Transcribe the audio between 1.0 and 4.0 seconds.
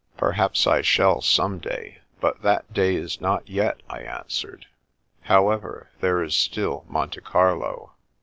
some day, but that day is not yet," I